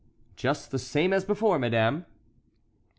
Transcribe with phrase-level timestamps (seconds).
[0.35, 2.07] "Just the same as before, madame."